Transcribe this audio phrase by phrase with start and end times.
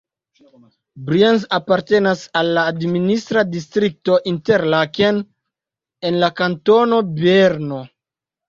[1.09, 5.23] Brienz apartenas al la administra distrikto Interlaken
[6.11, 7.85] en la kantono Berno.